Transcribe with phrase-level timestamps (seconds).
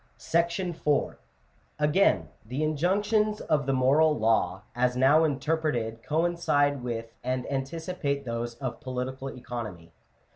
[0.33, 1.15] M
[1.77, 8.55] Again, the injunctions of the moral law, as now interpreted, coincide with and anticipate those
[8.55, 9.91] of political economy.